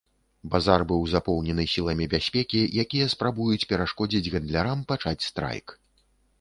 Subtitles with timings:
[0.53, 5.67] Базар быў запоўнены сіламі бяспекі, якія спрабуюць перашкодзіць гандлярам пачаць страйк.